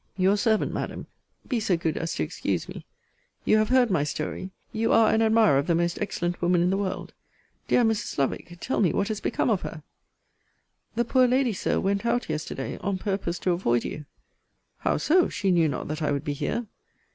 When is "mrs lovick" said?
7.83-8.57